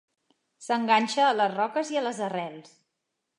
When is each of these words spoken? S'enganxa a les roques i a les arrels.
S'enganxa 0.67 1.27
a 1.27 1.35
les 1.41 1.53
roques 1.59 1.93
i 1.97 2.01
a 2.01 2.03
les 2.07 2.23
arrels. 2.29 2.73